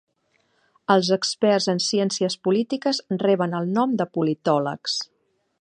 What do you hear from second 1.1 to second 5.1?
experts en ciències polítiques reben el nom de politòlegs.